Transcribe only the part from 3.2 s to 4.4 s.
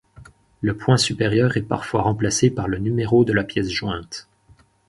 de la pièce jointe.